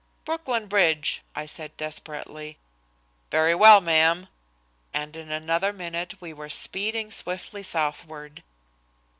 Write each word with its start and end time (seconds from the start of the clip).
"Brooklyn 0.25 0.65
Bridge," 0.65 1.21
I 1.35 1.45
said 1.45 1.77
desperately. 1.77 2.57
"Very 3.29 3.53
well, 3.53 3.81
ma'am," 3.81 4.29
and 4.95 5.15
in 5.15 5.31
another 5.31 5.71
minute 5.71 6.19
we 6.19 6.33
were 6.33 6.49
speeding 6.49 7.11
swiftly 7.11 7.61
southward. 7.61 8.41